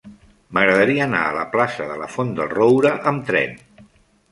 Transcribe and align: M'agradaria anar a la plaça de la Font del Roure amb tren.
M'agradaria 0.57 1.03
anar 1.05 1.19
a 1.25 1.35
la 1.35 1.43
plaça 1.51 1.87
de 1.91 1.99
la 2.05 2.09
Font 2.15 2.33
del 2.41 2.51
Roure 2.57 2.97
amb 3.15 3.31
tren. 3.31 3.57